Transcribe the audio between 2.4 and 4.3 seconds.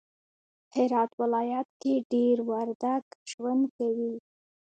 وردگ ژوند کوی